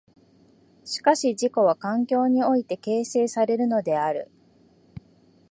[0.83, 4.31] しかし自己は環境において形成されるのである。